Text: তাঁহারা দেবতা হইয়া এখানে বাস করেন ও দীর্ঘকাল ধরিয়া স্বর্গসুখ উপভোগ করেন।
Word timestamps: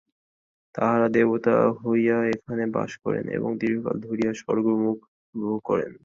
তাঁহারা 0.75 1.07
দেবতা 1.15 1.53
হইয়া 1.81 2.17
এখানে 2.33 2.63
বাস 2.75 2.91
করেন 3.03 3.25
ও 3.37 3.49
দীর্ঘকাল 3.61 3.95
ধরিয়া 4.07 4.31
স্বর্গসুখ 4.41 4.97
উপভোগ 5.35 5.59
করেন। 5.69 5.91